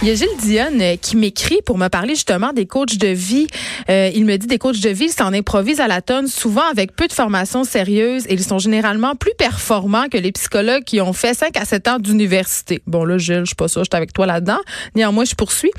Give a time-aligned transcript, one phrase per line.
[0.00, 3.08] Il y a Gilles Dionne euh, qui m'écrit pour me parler justement des coachs de
[3.08, 3.48] vie.
[3.90, 6.94] Euh, il me dit des coachs de vie, s'en improvisent à la tonne, souvent avec
[6.94, 11.12] peu de formation sérieuse et ils sont généralement plus performants que les psychologues qui ont
[11.12, 12.80] fait 5 à 7 ans d'université.
[12.86, 14.60] Bon là, Gilles, je suis pas sûre, je suis avec toi là-dedans.
[14.94, 15.72] Néanmoins, je poursuis.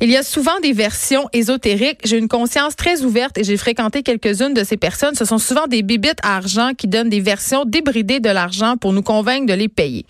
[0.00, 1.98] Il y a souvent des versions ésotériques.
[2.04, 5.16] J'ai une conscience très ouverte et j'ai fréquenté quelques-unes de ces personnes.
[5.16, 8.92] Ce sont souvent des bibites à argent qui donnent des versions débridées de l'argent pour
[8.92, 10.06] nous convaincre de les payer.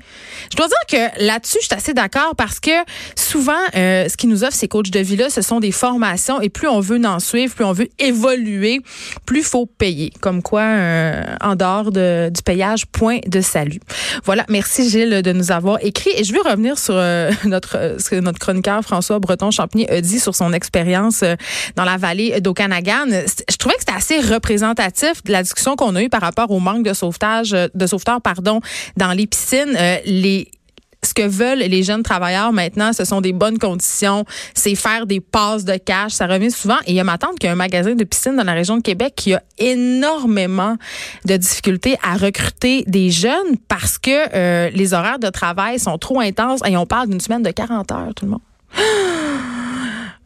[0.53, 2.71] Je dois dire que là-dessus, je suis assez d'accord parce que
[3.15, 6.49] souvent, euh, ce qui nous offre ces coachs de vie-là, ce sont des formations et
[6.49, 8.81] plus on veut en suivre, plus on veut évoluer,
[9.25, 10.13] plus faut payer.
[10.21, 13.81] Comme quoi, euh, en dehors de, du payage, point de salut.
[14.25, 16.11] Voilà, merci Gilles de nous avoir écrit.
[16.17, 20.21] Et je veux revenir sur euh, notre, ce que notre chroniqueur François Breton-Champigny a dit
[20.21, 21.23] sur son expérience
[21.77, 23.07] dans la vallée d'Okanagan.
[23.09, 26.61] Je trouvais que c'était assez représentatif de la discussion qu'on a eue par rapport au
[26.61, 28.61] manque de sauvetage, de sauveteurs, pardon,
[28.97, 29.77] dans les piscines.
[30.05, 30.49] les
[31.07, 35.21] ce que veulent les jeunes travailleurs maintenant, ce sont des bonnes conditions, c'est faire des
[35.21, 36.13] passes de cash.
[36.13, 36.79] Ça revient souvent.
[36.87, 38.77] Et il y a ma tante qui a un magasin de piscine dans la région
[38.77, 40.77] de Québec qui a énormément
[41.25, 46.21] de difficultés à recruter des jeunes parce que euh, les horaires de travail sont trop
[46.21, 46.61] intenses.
[46.67, 48.41] Et on parle d'une semaine de 40 heures, tout le monde.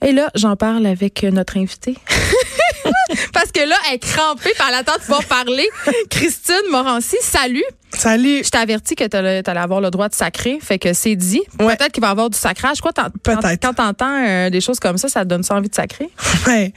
[0.02, 1.94] Et là, j'en parle avec notre invité.
[3.32, 5.68] Parce que là, elle est crampée par l'attente de pouvoir parler.
[6.10, 7.64] Christine Morancy, salut.
[8.00, 8.40] Salut.
[8.42, 11.42] Je t'avertis que tu allais avoir le droit de sacrer, fait que c'est dit.
[11.58, 12.80] Peut-être qu'il va y avoir du sacrage.
[12.80, 13.60] Quoi, Peut-être.
[13.60, 16.08] Quand t'entends euh, des choses comme ça, ça te donne ça envie de sacrer?
[16.46, 16.72] Ouais.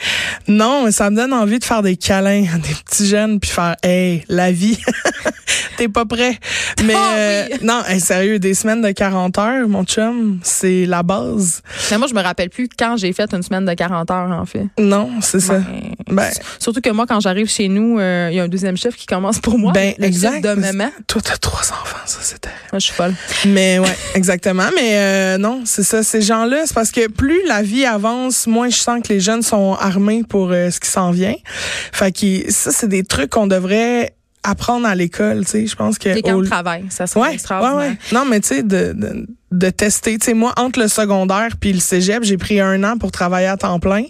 [0.49, 3.77] Non, ça me donne envie de faire des câlins à des petits jeunes puis faire,
[3.81, 4.77] hey, la vie.
[5.77, 6.37] T'es pas prêt.
[6.83, 11.61] Mais oh, euh, non, sérieux, des semaines de 40 heures, mon chum, c'est la base.
[11.89, 14.45] Mais moi, je me rappelle plus quand j'ai fait une semaine de 40 heures, en
[14.45, 14.67] fait.
[14.77, 15.59] Non, c'est ça.
[15.59, 16.29] Ben, ben,
[16.59, 19.05] surtout que moi, quand j'arrive chez nous, euh, il y a un deuxième chef qui
[19.05, 19.71] commence pour moi.
[19.71, 20.43] Ben, exact.
[20.43, 20.89] de maman.
[21.13, 22.59] Toi, t'as trois enfants, ça, c'est terrible.
[22.71, 23.13] Moi, je suis folle.
[23.45, 24.65] Mais ouais, exactement.
[24.75, 26.01] Mais euh, non, c'est ça.
[26.01, 29.43] Ces gens-là, c'est parce que plus la vie avance, moins je sens que les jeunes
[29.43, 31.35] sont armés pour euh, ce qui s'en vient.
[31.91, 35.99] Fait que ça, c'est des trucs qu'on devrait apprendre à l'école, tu sais, je pense
[35.99, 37.77] que les camps de travail, ça serait ouais, extraordinaire.
[37.77, 37.97] Ouais, ouais.
[38.11, 41.73] Non, mais tu sais de, de, de tester, tu sais moi entre le secondaire puis
[41.73, 44.05] le cégep, j'ai pris un an pour travailler à temps plein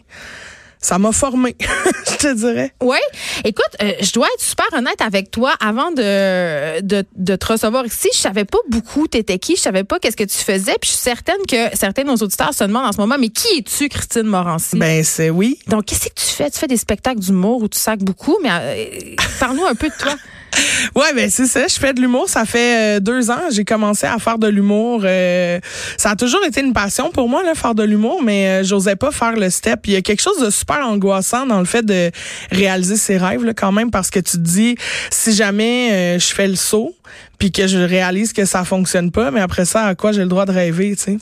[0.83, 1.55] ça m'a formé,
[2.11, 2.73] je te dirais.
[2.81, 2.97] Oui.
[3.45, 5.53] Écoute, euh, je dois être super honnête avec toi.
[5.61, 9.85] Avant de, de, de te recevoir ici, je savais pas beaucoup t'étais qui, je savais
[9.85, 10.75] pas qu'est-ce que tu faisais.
[10.81, 13.29] Puis je suis certaine que certains de nos auditeurs se demandent en ce moment, mais
[13.29, 14.77] qui es-tu, Christine Morancy?
[14.77, 15.57] Ben, c'est oui.
[15.67, 16.51] Donc, qu'est-ce que tu fais?
[16.51, 19.95] Tu fais des spectacles d'humour où tu sacs beaucoup, mais euh, parle-nous un peu de
[19.97, 20.15] toi.
[20.95, 21.67] Ouais, ben c'est ça.
[21.67, 22.29] Je fais de l'humour.
[22.29, 23.41] Ça fait euh, deux ans.
[23.51, 25.01] J'ai commencé à faire de l'humour.
[25.03, 25.59] Euh,
[25.97, 28.95] ça a toujours été une passion pour moi, là, faire de l'humour, mais euh, j'osais
[28.95, 29.81] pas faire le step.
[29.85, 32.11] Il y a quelque chose de super angoissant dans le fait de
[32.51, 34.75] réaliser ses rêves, quand même, parce que tu te dis,
[35.09, 36.95] si jamais je fais le saut,
[37.39, 40.27] puis que je réalise que ça fonctionne pas, mais après ça, à quoi j'ai le
[40.27, 41.17] droit de rêver, tu sais?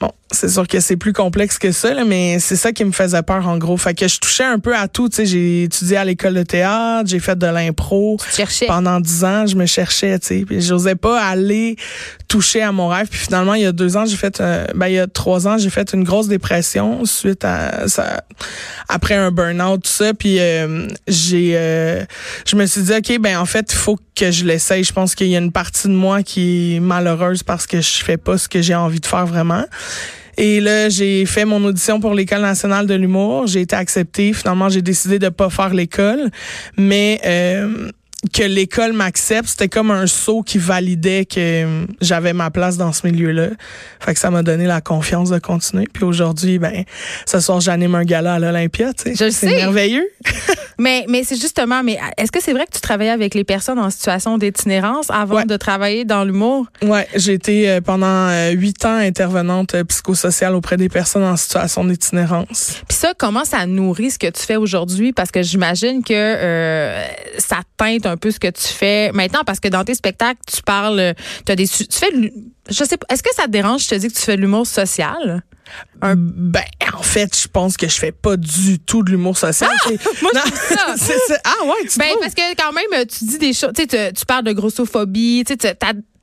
[0.00, 2.92] Bon, c'est sûr que c'est plus complexe que ça, là, mais c'est ça qui me
[2.92, 3.76] faisait peur en gros.
[3.76, 5.08] Fait que je touchais un peu à tout.
[5.08, 8.16] Tu sais, j'ai étudié à l'école de théâtre, j'ai fait de l'impro.
[8.66, 10.44] Pendant dix ans, je me cherchais, tu sais.
[10.46, 11.76] Puis j'osais pas aller
[12.28, 13.08] toucher à mon rêve.
[13.08, 15.46] Puis finalement, il y a deux ans, j'ai fait, euh, ben il y a trois
[15.46, 18.24] ans, j'ai fait une grosse dépression suite à ça,
[18.88, 20.14] après un burn-out, tout ça.
[20.14, 22.04] Puis euh, j'ai, euh,
[22.46, 24.84] je me suis dit, ok, ben en fait, il faut que je l'essaye.
[24.84, 28.04] Je pense qu'il y a une partie de moi qui est malheureuse parce que je
[28.04, 29.64] fais pas ce que j'ai envie de faire vraiment.
[30.38, 33.46] Et là, j'ai fait mon audition pour l'École nationale de l'humour.
[33.46, 34.32] J'ai été acceptée.
[34.32, 36.30] Finalement, j'ai décidé de pas faire l'école.
[36.78, 37.90] Mais euh,
[38.32, 43.06] que l'école m'accepte, c'était comme un saut qui validait que j'avais ma place dans ce
[43.06, 43.48] milieu-là.
[44.00, 45.86] Fait que ça m'a donné la confiance de continuer.
[45.92, 46.84] Puis aujourd'hui, ben,
[47.26, 49.30] ce soir, j'anime un gala à l'Olympia, tu sais.
[49.30, 50.08] C'est merveilleux.
[50.78, 53.78] mais, mais c'est justement, mais est-ce que c'est vrai que tu travaillais avec les personnes
[53.78, 56.66] en situation d'itinérance avant de travailler dans l'humour?
[56.82, 61.36] Ouais, j'ai été euh, pendant euh, huit ans intervenante euh, psychosociale auprès des personnes en
[61.36, 62.76] situation d'itinérance.
[62.88, 65.12] Puis ça, comment ça nourrit ce que tu fais aujourd'hui?
[65.12, 67.04] Parce que j'imagine que euh,
[67.38, 70.62] ça teinte un peu ce que tu fais maintenant parce que dans tes spectacles, tu
[70.62, 71.14] parles,
[71.48, 72.10] as des, tu fais,
[72.68, 74.40] je sais pas, est-ce que ça te dérange, je te dis que tu fais de
[74.40, 75.42] l'humour social?
[76.00, 76.16] Un...
[76.16, 76.64] Ben,
[76.94, 79.70] en fait, je pense que je fais pas du tout de l'humour social.
[79.84, 79.88] Ah!
[80.22, 80.30] Moi,
[80.96, 81.38] ça.
[81.44, 84.44] Ah ouais, tu Ben, parce que quand même, tu dis des choses, tu, tu parles
[84.44, 85.74] de grossophobie, tu sais,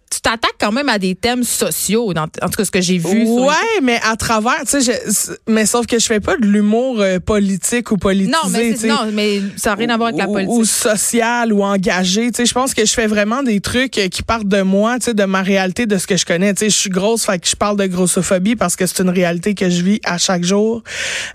[0.09, 2.97] tu t'attaques quand même à des thèmes sociaux, dans, en tout cas ce que j'ai
[2.97, 3.25] vu.
[3.27, 3.53] Ouais,
[3.83, 5.01] mais à travers, tu sais,
[5.47, 8.31] mais sauf que je fais pas de l'humour euh, politique ou politisé.
[8.31, 10.49] Non, mais, non, mais ça n'a rien à voir avec la politique.
[10.49, 12.31] Ou, social ou engagé.
[12.31, 14.97] Tu sais, je pense que je fais vraiment des trucs euh, qui partent de moi,
[14.97, 16.53] tu sais, de ma réalité, de ce que je connais.
[16.55, 19.09] Tu sais, je suis grosse, fait que je parle de grossophobie parce que c'est une
[19.09, 20.83] réalité que je vis à chaque jour.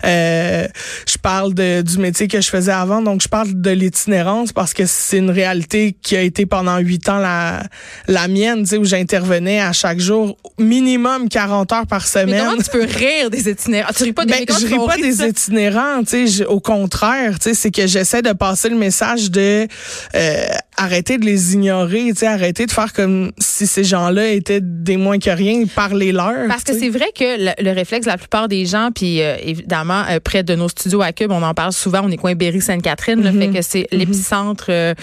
[0.03, 0.67] Euh,
[1.07, 4.73] je parle de, du métier que je faisais avant, donc je parle de l'itinérance parce
[4.73, 7.63] que c'est une réalité qui a été pendant huit ans la,
[8.07, 12.29] la mienne où j'intervenais à chaque jour, minimum 40 heures par semaine.
[12.29, 13.91] Mais comment tu peux rire des itinérants?
[13.95, 17.49] Tu ris pas des, ben, je ris pas des itinérants, tu sais, au contraire, tu
[17.49, 19.67] sais, c'est que j'essaie de passer le message de
[20.15, 20.45] euh,
[20.77, 24.97] arrêter de les ignorer, tu sais, arrêter de faire comme si ces gens-là étaient des
[24.97, 26.47] moins que rien, parler leur.
[26.47, 30.03] Parce que c'est vrai que le, réflexe de la plupart des gens, puis euh, évidemment,
[30.09, 33.21] euh, près de nos studios à Cube, on en parle souvent, on est coin Berry-Sainte-Catherine,
[33.21, 33.53] le fait mm-hmm.
[33.53, 33.97] que c'est mm-hmm.
[33.97, 34.95] l'épicentre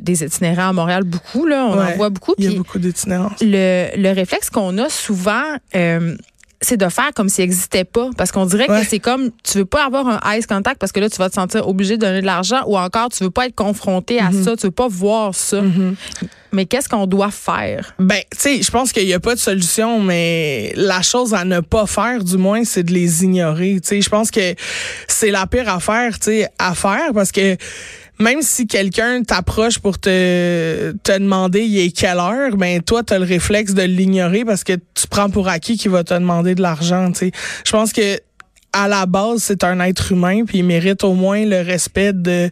[0.00, 2.34] des itinérants à Montréal, beaucoup, là, on en voit beaucoup.
[2.38, 3.38] Il y a beaucoup d'itinérance?
[3.40, 5.56] Le, le réflexe qu'on a souvent,
[6.60, 8.10] c'est de faire comme s'il n'existait pas.
[8.16, 11.00] Parce qu'on dirait que c'est comme, tu veux pas avoir un ice contact parce que
[11.00, 13.46] là, tu vas te sentir obligé de donner de l'argent ou encore, tu veux pas
[13.46, 14.44] être confronté à mhm.
[14.44, 15.60] ça, tu veux pas voir ça.
[15.62, 15.96] Mhm.
[16.52, 17.94] Mais qu'est-ce qu'on doit faire?
[17.98, 21.44] Ben, tu sais, je pense qu'il n'y a pas de solution, mais la chose à
[21.44, 23.78] ne pas faire, du moins, c'est de les ignorer.
[23.82, 24.54] Tu sais, je pense que
[25.06, 27.56] c'est la pire affaire, tu sais, à faire parce que
[28.18, 33.12] même si quelqu'un t'approche pour te, te demander il est quelle heure, ben toi tu
[33.12, 36.54] as le réflexe de l'ignorer parce que tu prends pour acquis qu'il va te demander
[36.54, 37.10] de l'argent.
[37.20, 38.18] Je pense que
[38.72, 42.50] à la base, c'est un être humain puis il mérite au moins le respect de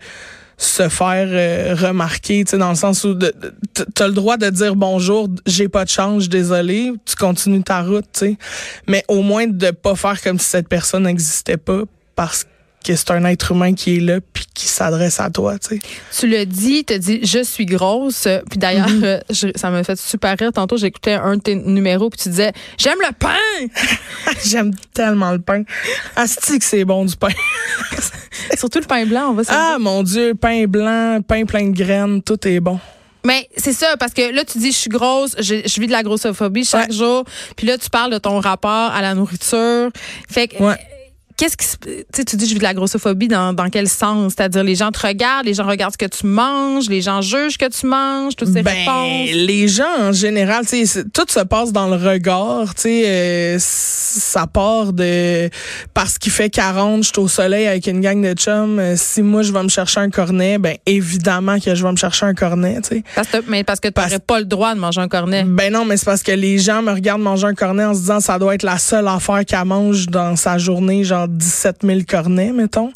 [0.56, 4.48] se faire euh, remarquer, tu sais, dans le sens où tu as le droit de
[4.50, 8.36] dire bonjour, j'ai pas de change, désolé, tu continues ta route, tu sais.
[8.86, 11.82] Mais au moins de pas faire comme si cette personne n'existait pas
[12.14, 12.46] parce
[12.84, 15.80] que c'est un être humain qui est là puis qui s'adresse à toi, tu sais.
[16.16, 18.28] Tu le dis, tu dis je suis grosse.
[18.50, 19.56] Puis d'ailleurs, mm-hmm.
[19.56, 20.52] ça m'a fait super rire.
[20.52, 23.34] Tantôt, j'écoutais un de tes numéros puis tu disais j'aime le pain.
[24.44, 25.64] j'aime tellement le pain.
[26.14, 27.28] Asti que c'est bon du pain.
[28.56, 32.22] Surtout le pain blanc, on va Ah mon dieu, pain blanc, pain plein de graines,
[32.22, 32.78] tout est bon.
[33.26, 35.92] Mais c'est ça, parce que là, tu dis, je suis grosse, je, je vis de
[35.92, 37.24] la grossophobie chaque jour.
[37.56, 39.88] Puis là, tu parles de ton rapport à la nourriture.
[40.28, 40.56] Fait que,
[41.36, 44.34] qu'est-ce qui tu tu dis je vis de la grossophobie dans, dans quel sens?
[44.36, 47.58] C'est-à-dire les gens te regardent les gens regardent ce que tu manges les gens jugent
[47.58, 49.34] que tu manges toutes ces ben, réponses.
[49.34, 53.56] les gens en général tu sais tout se passe dans le regard tu sais euh,
[53.58, 55.50] ça part de
[55.92, 59.22] parce qu'il fait 40 je suis au soleil avec une gang de chums euh, si
[59.22, 62.34] moi je vais me chercher un cornet ben évidemment que je vais me chercher un
[62.34, 63.04] cornet tu sais.
[63.14, 65.44] Parce que mais parce que tu n'aurais pas le droit de manger un cornet.
[65.44, 68.00] Ben non mais c'est parce que les gens me regardent manger un cornet en se
[68.00, 72.00] disant ça doit être la seule affaire qu'elle mange dans sa journée genre 17 000
[72.08, 72.92] cornets, mettons.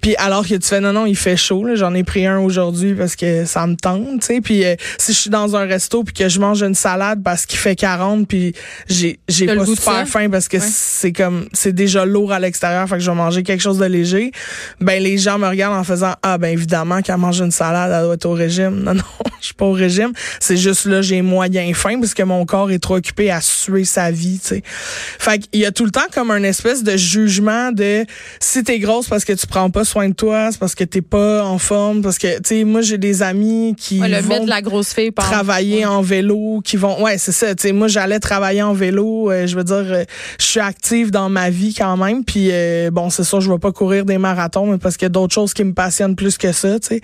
[0.00, 1.66] Puis alors que tu fais, non, non, il fait chaud.
[1.74, 4.20] J'en ai pris un aujourd'hui parce que ça me tente.
[4.20, 4.40] tu sais.
[4.40, 7.46] Puis euh, si je suis dans un resto puis que je mange une salade parce
[7.46, 8.54] qu'il fait 40 puis
[8.88, 12.96] j'ai j'ai pas super faim parce que c'est comme c'est déjà lourd à l'extérieur, fait
[12.96, 14.32] que je vais manger quelque chose de léger.
[14.80, 18.04] Ben les gens me regardent en faisant ah ben évidemment qu'elle mange une salade, elle
[18.04, 18.82] doit être au régime.
[18.82, 19.02] Non non,
[19.40, 20.12] je suis pas au régime.
[20.40, 23.84] C'est juste là j'ai moyen faim parce que mon corps est trop occupé à suer
[23.84, 24.38] sa vie.
[24.40, 24.62] Tu sais.
[24.64, 28.04] Fait qu'il y a tout le temps comme un espèce de jugement de
[28.40, 31.02] si t'es grosse parce que tu prends pas soin de toi, c'est parce que t'es
[31.02, 34.62] pas en forme, parce que tu sais moi j'ai des amis qui vont de la
[34.62, 38.62] grosse fille travailler en vélo, qui vont ouais c'est ça, tu sais moi j'allais travailler
[38.62, 40.04] en vélo, euh, je veux dire euh,
[40.38, 43.58] je suis active dans ma vie quand même, puis euh, bon c'est sûr je vais
[43.58, 46.38] pas courir des marathons, mais parce qu'il y a d'autres choses qui me passionnent plus
[46.38, 47.00] que ça, tu sais.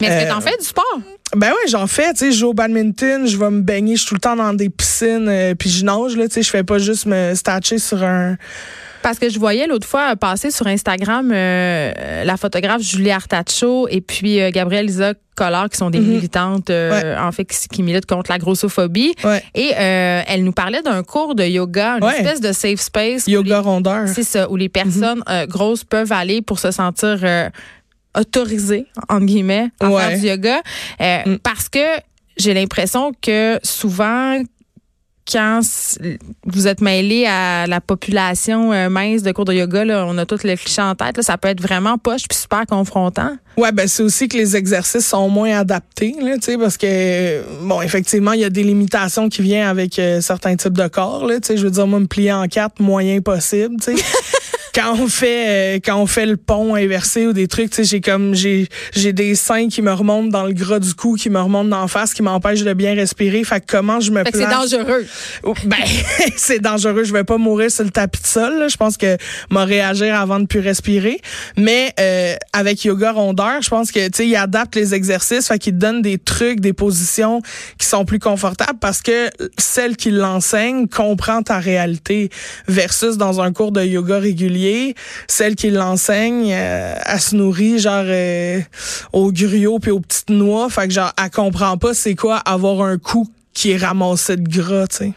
[0.00, 1.00] Mais est-ce que t'en fais du sport?
[1.34, 4.02] Ben oui, j'en fais, tu sais, je joue au badminton, je vais me baigner, je
[4.02, 6.62] suis tout le temps dans des piscines, puis je nage, là, tu sais, je fais
[6.62, 8.36] pas juste me statcher sur un
[9.06, 14.00] parce que je voyais l'autre fois passer sur Instagram euh, la photographe Julie Artacho et
[14.00, 16.08] puis euh, Gabrielle Isa Collard qui sont des mhm.
[16.08, 19.14] militantes euh, en fait qui, militent contre la grossophobie
[19.54, 24.08] et elle nous parlait d'un cours de yoga, une espèce de safe space yoga rondeur.
[24.08, 25.46] C'est ça où les personnes mhm.
[25.46, 27.24] grosses peuvent aller pour se sentir
[28.18, 30.56] autorisées entre guillemets à faire du yoga
[30.98, 31.36] mm.
[31.44, 32.00] parce que
[32.38, 34.42] j'ai l'impression que souvent
[35.30, 35.60] quand
[36.44, 40.26] vous êtes mêlé à la population euh, mince de cours de yoga, là, on a
[40.26, 43.36] tout le cliché en tête, là, ça peut être vraiment poche puis super confrontant.
[43.56, 47.42] Ouais, ben c'est aussi que les exercices sont moins adaptés, là, tu sais, parce que
[47.62, 51.26] bon, effectivement, il y a des limitations qui viennent avec euh, certains types de corps,
[51.26, 54.02] là, tu sais, je veux dire, moi me plier en quatre, moyen possible, tu sais.
[54.76, 57.84] quand on fait euh, quand on fait le pont inversé ou des trucs, tu sais,
[57.84, 61.30] j'ai comme j'ai j'ai des seins qui me remontent dans le gras du cou, qui
[61.30, 63.42] me remontent la face, qui m'empêchent de bien respirer.
[63.42, 65.06] Fait que comment je me Fait place c'est dangereux.
[65.44, 65.78] Oh, Ben,
[66.36, 67.04] c'est dangereux.
[67.04, 68.58] Je vais pas mourir sur le tapis de sol.
[68.58, 68.68] là.
[68.68, 69.16] Je pense que
[69.50, 71.20] m'a réagir avant de plus respirer.
[71.56, 75.58] Mais euh, avec yoga rondeur, je pense que tu sais, il adapte les exercices, fait
[75.58, 77.40] qu'il donne des trucs, des positions
[77.78, 82.28] qui sont plus confortables parce que celle qui l'enseigne comprend ta réalité
[82.68, 84.65] versus dans un cours de yoga régulier,
[85.28, 88.60] celle qui l'enseigne, euh, elle se nourrit genre euh,
[89.12, 92.82] aux griots puis aux petites noix, fait que genre elle comprend pas c'est quoi avoir
[92.82, 95.12] un cou qui est ramassé de gras, tu sais.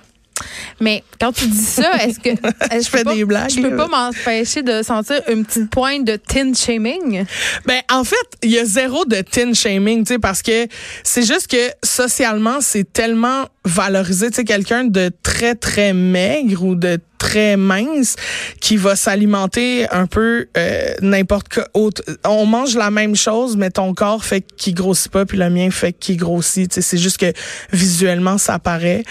[0.79, 2.29] Mais quand tu dis ça, est-ce que
[2.71, 6.05] Je fais peux des pas- blagues, Je peux pas m'empêcher de sentir une petite pointe
[6.05, 7.25] de tin shaming?
[7.65, 10.67] Ben en fait, il y a zéro de tin shaming, tu sais parce que
[11.03, 16.75] c'est juste que socialement, c'est tellement valorisé, tu sais quelqu'un de très très maigre ou
[16.75, 18.15] de très mince
[18.61, 22.01] qui va s'alimenter un peu euh, n'importe quoi autre.
[22.25, 25.69] On mange la même chose, mais ton corps fait qu'il grossit pas, puis le mien
[25.69, 26.81] fait qu'il grossit.
[26.81, 27.31] C'est juste que
[27.71, 29.03] visuellement ça paraît.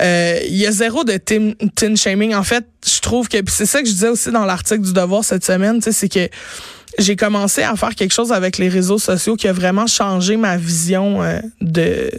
[0.00, 2.34] Euh, Il y a zéro de tin shaming.
[2.34, 5.24] En fait, je trouve que c'est ça que je disais aussi dans l'article du Devoir
[5.24, 6.28] cette semaine, tu sais, c'est que
[6.98, 10.56] j'ai commencé à faire quelque chose avec les réseaux sociaux qui a vraiment changé ma
[10.56, 12.10] vision euh, de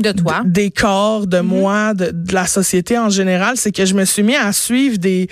[0.00, 0.42] De toi.
[0.44, 4.22] des corps, de moi, de, de la société en général, c'est que je me suis
[4.22, 5.28] mis à suivre des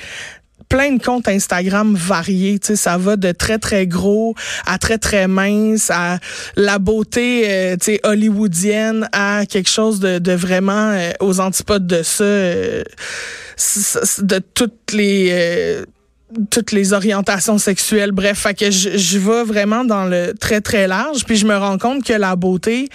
[0.69, 4.35] plein de comptes Instagram variés, tu sais, ça va de très très gros
[4.67, 6.19] à très très mince à
[6.57, 12.03] la beauté euh, tu sais hollywoodienne à quelque chose de, vraiment euh, aux antipodes de
[12.03, 12.83] ça euh,
[14.19, 15.85] de toutes les
[16.51, 18.13] toutes les orientations sexuelles.
[18.13, 21.25] Bref, fait que je, je vais vraiment dans le très, très large.
[21.25, 22.89] Puis je me rends compte que la beauté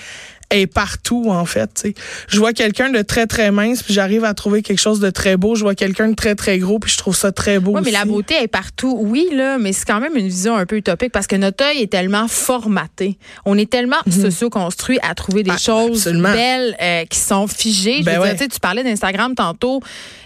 [0.52, 1.88] est partout, en fait.
[2.28, 5.38] Je vois quelqu'un de très, très mince, puis j'arrive à trouver quelque chose de très
[5.38, 5.56] beau.
[5.56, 7.92] Je vois quelqu'un de très, très gros, puis je trouve ça très beau Oui, mais
[7.92, 11.12] la beauté est partout, oui, là, mais c'est quand même une vision un peu utopique
[11.12, 13.18] parce que notre œil est tellement formaté.
[13.46, 16.32] On est tellement socio-construit à trouver des Ah, choses absolument.
[16.34, 17.98] belles euh, qui sont figées.
[18.00, 18.36] Je Ben veux ouais.
[18.36, 19.82] dire, tu parlais d'Instagram tantôt.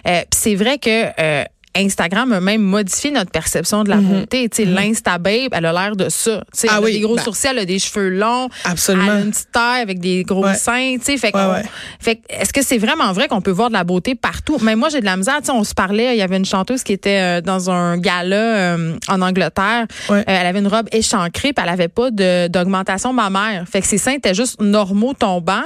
[0.08, 1.44] euh, c'est vrai que euh,
[1.76, 4.50] Instagram a même modifié notre perception de la beauté.
[4.50, 6.44] Tu sais, l'Insta-babe, elle a l'air de ça.
[6.52, 6.74] Tu sais, Mhm.
[6.74, 8.50] Ah elle oui, a des gros ben, sourcils, elle a des cheveux longs.
[8.66, 9.06] Absolument.
[9.06, 10.56] Elle a une petite taille avec des gros Ouais.
[10.56, 10.96] seins.
[10.98, 11.64] Tu sais, fait, Ouais,
[12.00, 14.58] fait est-ce que c'est vraiment vrai qu'on peut voir de la beauté partout?
[14.62, 15.38] Mais moi, j'ai de la misère.
[15.40, 17.98] Tu sais, on se parlait, il y avait une chanteuse qui était euh, dans un
[17.98, 19.86] gala euh, en Angleterre.
[20.10, 20.20] Ouais.
[20.20, 23.66] Euh, elle avait une robe échancrée, puis elle avait pas d'augmentation mammaire.
[23.72, 25.64] Fait que ses seins étaient juste normaux tombants.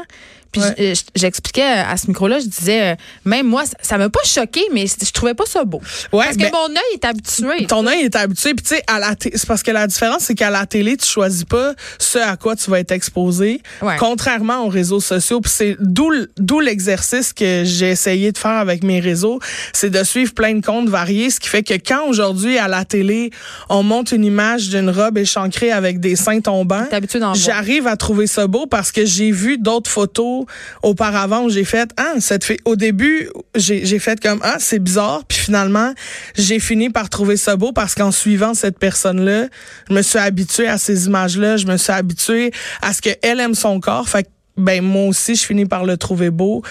[0.53, 0.95] Puis Ouais.
[0.95, 2.95] j- j'expliquais à ce micro-là, je disais, euh,
[3.25, 5.81] même moi, ça- m'a pas choqué, mais je trouvais pas ça beau.
[6.13, 7.65] Ouais, Parce ben, que mon œil est habitué.
[7.67, 8.53] Ton œil est habitué.
[8.53, 11.05] Puis tu sais, à la c'est parce que la différence, c'est qu'à la télé, tu
[11.07, 13.61] choisis pas ce à quoi tu vas être exposé.
[13.81, 13.95] Ouais.
[13.99, 15.41] Contrairement aux réseaux sociaux.
[15.41, 19.39] Puis c'est d'où l'exercice que j'ai essayé de faire avec mes réseaux,
[19.73, 22.85] c'est de suivre plein de comptes variés, ce qui fait que quand aujourd'hui à la
[22.85, 23.31] télé,
[23.69, 26.85] on monte une image d'une robe échancrée avec des seins tombants,
[27.33, 30.42] j'arrive à trouver ça beau parce que j'ai vu d'autres photos
[30.81, 35.37] auparavant j'ai fait ah cette fait au début j'ai fait comme ah c'est bizarre puis
[35.37, 35.93] finalement
[36.35, 39.47] j'ai fini par trouver ça beau parce qu'en suivant cette personne là
[39.89, 43.09] je me suis habituée à ces images là je me suis habituée à ce que
[43.21, 46.61] elle aime son corps fait ben moi aussi je finis par le trouver beau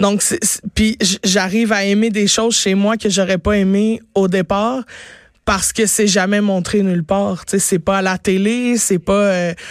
[0.00, 0.24] donc
[0.74, 4.82] puis j'arrive à aimer des choses chez moi que j'aurais pas aimé au départ
[5.48, 7.46] parce que c'est jamais montré nulle part.
[7.46, 9.14] Tu sais, c'est pas à la télé, c'est pas.
[9.14, 9.64] euh, tu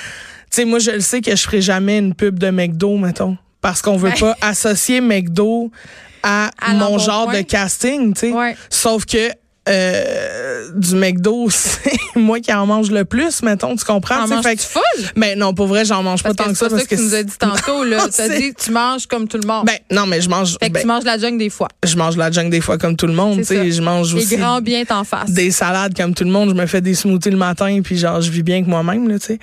[0.49, 3.37] sais, moi je le sais que je ferai jamais une pub de McDo, mettons,
[3.67, 4.17] parce qu'on veut Ouais.
[4.17, 5.71] pas associer McDo
[6.23, 8.31] à, À mon genre de casting, tu sais.
[8.31, 8.55] Ouais.
[8.69, 9.29] Sauf que
[9.67, 14.23] euh, du McDo, c'est moi qui en mange le plus, mettons, tu comprends?
[14.23, 14.81] En manges fait que- full?
[15.15, 16.95] Ben non, pour vrai, j'en mange Parce pas tant que que c'est ça ça que
[16.95, 18.07] tu nous as dit tantôt, là.
[18.13, 19.65] Tu as dit que tu manges comme tout le monde.
[19.65, 20.57] Ben non, mais je mange.
[20.59, 21.67] fait que ben, tu manges de la junk des fois.
[21.85, 23.55] je mange la junk des fois comme tout le monde, tu sais.
[23.55, 23.69] ça.
[23.69, 25.31] Je mange Les aussi grands bien t'en face.
[25.31, 26.49] des salades comme tout le monde.
[26.49, 29.19] Je me fais des smoothies le matin, puis genre, je vis bien avec moi-même, là,
[29.19, 29.39] tu sais.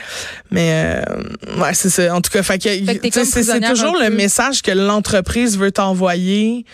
[0.50, 2.14] Mais, euh, ouais, c'est ça.
[2.14, 5.71] En tout cas, fait que, que sais, comme c'est toujours le message que l'entreprise veut
[5.73, 6.64] t'envoyer.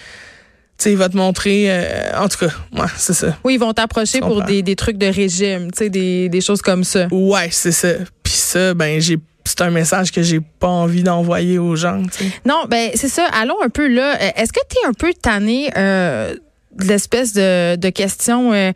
[0.82, 3.36] Sais, il va te montrer, euh, en tout cas, ouais, c'est ça.
[3.44, 6.62] Oui, ils vont t'approcher pour des, des trucs de régime, tu sais, des, des choses
[6.62, 7.06] comme ça.
[7.10, 7.88] Ouais, c'est ça.
[8.22, 12.02] Puis ça, ben, j'ai, c'est un message que j'ai pas envie d'envoyer aux gens.
[12.46, 13.26] Non, ben c'est ça.
[13.32, 14.14] Allons un peu là.
[14.22, 16.34] Euh, Est-ce que tu es un peu tanné euh,
[16.78, 18.72] de l'espèce de, de question euh,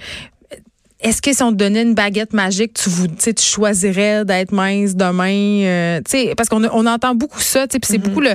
[1.01, 4.95] est-ce que si on te donnait une baguette magique, tu, vous, tu choisirais d'être mince
[4.97, 5.67] demain?
[5.67, 6.01] euh,
[6.35, 8.31] parce qu'on on entend beaucoup ça, puis c'est beaucoup le,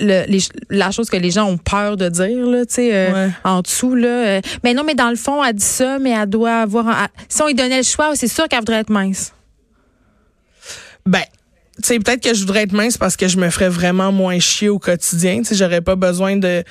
[0.00, 3.12] le- les- la chose que les gens ont peur de dire, là, tu sais, euh,
[3.12, 3.30] Ouais.
[3.44, 3.94] en dessous.
[3.94, 7.08] Là, euh, mais non, mais dans le fond, elle dit ça, mais elle doit avoir...
[7.28, 9.32] si on lui donnait le choix, c'est sûr qu'elle voudrait être mince.
[11.06, 11.22] Ben,
[11.82, 14.38] tu sais, peut-être que je voudrais être mince parce que je me ferais vraiment moins
[14.38, 15.38] chier au quotidien.
[15.38, 16.62] Tu sais, j'aurais pas besoin de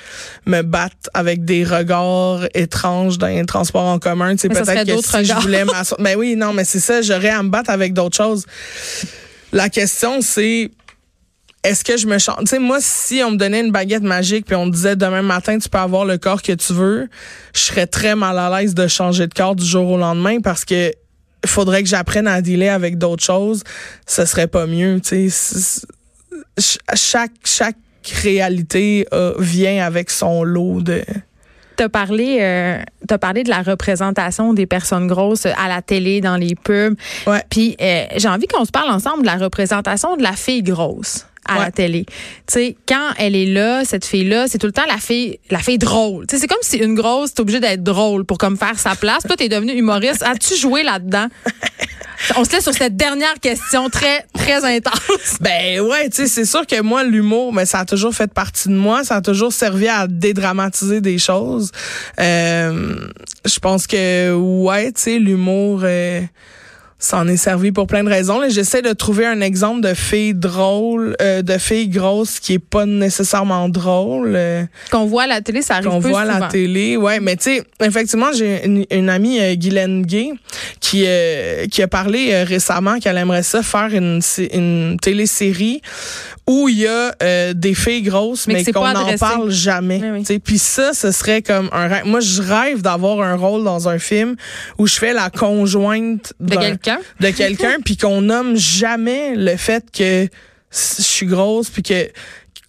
[0.46, 4.36] me battre avec des regards étranges dans les transports en commun.
[4.36, 6.00] Tu sais, peut-être que si je voulais m'asseoir.
[6.00, 8.46] Ben oui, non, mais c'est ça, j'aurais à me battre avec d'autres choses.
[9.52, 10.70] La question, c'est
[11.64, 12.40] est-ce que je me chante?
[12.40, 15.22] Tu sais, moi, si on me donnait une baguette magique puis on me disait demain
[15.22, 17.08] matin, tu peux avoir le corps que tu veux,
[17.54, 20.64] je serais très mal à l'aise de changer de corps du jour au lendemain parce
[20.64, 20.90] que
[21.46, 23.62] faudrait que j'apprenne à dealer avec d'autres choses,
[24.06, 25.00] ce serait pas mieux.
[25.00, 25.86] Tu sais,
[26.94, 27.76] chaque chaque
[28.22, 31.02] réalité euh, vient avec son lot de
[31.76, 36.36] T'as parlé, euh, as parlé de la représentation des personnes grosses à la télé, dans
[36.36, 36.96] les pubs.
[37.26, 37.42] Ouais.
[37.48, 41.26] Puis euh, j'ai envie qu'on se parle ensemble de la représentation de la fille grosse
[41.46, 42.04] à la télé.
[42.06, 42.14] Tu
[42.48, 45.78] sais, quand elle est là, cette fille-là, c'est tout le temps la fille, la fille
[45.78, 46.26] drôle.
[46.26, 48.94] Tu sais, c'est comme si une grosse, t'es obligée d'être drôle pour comme faire sa
[48.94, 49.24] place.
[49.24, 50.22] Toi, t'es devenue humoriste.
[50.22, 51.28] As-tu joué là-dedans?
[52.36, 55.38] On se laisse sur cette dernière question très, très intense.
[55.40, 58.68] Ben ouais, tu sais, c'est sûr que moi, l'humour, mais ça a toujours fait partie
[58.68, 59.02] de moi.
[59.02, 61.72] Ça a toujours servi à dédramatiser des choses.
[62.20, 63.08] Euh,
[63.44, 65.80] je pense que, ouais, tu sais, l'humour...
[65.82, 66.20] Euh,
[67.02, 68.40] ça en est servi pour plein de raisons.
[68.48, 72.86] J'essaie de trouver un exemple de fille drôle, euh, de fille grosse qui est pas
[72.86, 74.34] nécessairement drôle.
[74.36, 77.18] Euh, qu'on voit à la télé, ça arrive Qu'on voit à la télé, ouais.
[77.18, 80.30] Mais tu sais, effectivement, j'ai une, amie, euh, Guylaine Gay,
[80.78, 84.20] qui, euh, qui a parlé récemment qu'elle aimerait ça faire une,
[84.52, 85.82] une télésérie
[86.46, 87.14] où il y a
[87.54, 90.02] des filles grosses, mais, qu'on n'en parle jamais.
[90.02, 92.06] Oui, Puis ça, ce serait comme un rêve.
[92.06, 94.36] Moi, je rêve d'avoir un rôle dans un film
[94.78, 99.84] où je fais la conjointe de quelqu'un de quelqu'un, puis qu'on nomme jamais le fait
[99.90, 100.28] que
[100.70, 102.08] je suis grosse, puis que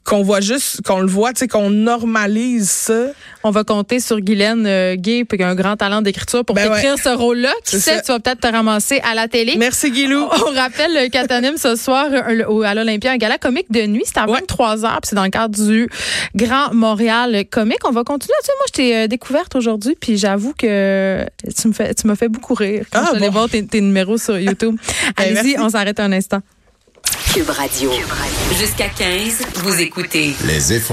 [0.03, 3.07] qu'on voit juste, qu'on le voit, tu sais, qu'on normalise ça.
[3.43, 6.73] On va compter sur Guylaine euh, Gay, qui a un grand talent d'écriture pour ben
[6.73, 7.53] écrire ce rôle-là.
[7.63, 9.55] Qui sait, tu vas peut-être te ramasser à la télé?
[9.57, 10.27] Merci, Guilou.
[10.47, 14.03] On, rappelle le Catanim ce soir euh, à l'Olympia, un gala comique de nuit.
[14.05, 15.89] C'est à 23 h puis c'est dans le cadre du
[16.35, 17.87] Grand Montréal comique.
[17.87, 18.51] On va continuer là-dessus.
[18.57, 21.25] Moi, je t'ai euh, découverte aujourd'hui, puis j'avoue que
[21.59, 23.29] tu me fais, tu m'as fait beaucoup rire quand ah, je bon.
[23.29, 24.77] voir tes, numéros sur YouTube.
[25.17, 26.39] Ben, Allez-y, on s'arrête un instant.
[27.33, 27.89] Cube Radio.
[28.59, 30.35] Jusqu'à 15, vous écoutez.
[30.45, 30.83] Les effrontés.